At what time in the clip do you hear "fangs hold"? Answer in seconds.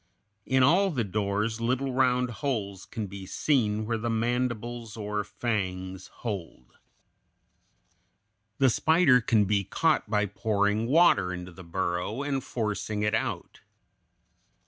5.23-6.73